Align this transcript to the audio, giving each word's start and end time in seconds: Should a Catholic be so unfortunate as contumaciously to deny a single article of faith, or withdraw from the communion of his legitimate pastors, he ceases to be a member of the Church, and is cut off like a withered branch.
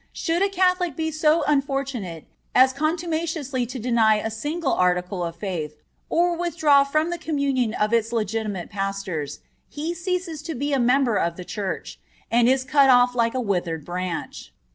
Should 0.13 0.41
a 0.41 0.49
Catholic 0.49 0.95
be 0.95 1.11
so 1.11 1.43
unfortunate 1.45 2.25
as 2.55 2.73
contumaciously 2.73 3.67
to 3.67 3.77
deny 3.77 4.15
a 4.15 4.31
single 4.31 4.73
article 4.73 5.23
of 5.23 5.35
faith, 5.35 5.75
or 6.09 6.35
withdraw 6.35 6.83
from 6.83 7.11
the 7.11 7.19
communion 7.19 7.75
of 7.75 7.91
his 7.91 8.11
legitimate 8.11 8.71
pastors, 8.71 9.41
he 9.69 9.93
ceases 9.93 10.41
to 10.41 10.55
be 10.55 10.73
a 10.73 10.79
member 10.79 11.17
of 11.17 11.35
the 11.35 11.45
Church, 11.45 11.99
and 12.31 12.49
is 12.49 12.63
cut 12.63 12.89
off 12.89 13.13
like 13.13 13.35
a 13.35 13.39
withered 13.39 13.85
branch. 13.85 14.51